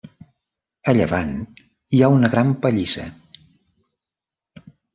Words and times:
A 0.93 0.95
llevant 0.99 1.33
hi 1.97 2.01
ha 2.01 2.09
una 2.15 2.33
gran 2.37 2.55
pallissa. 2.65 3.07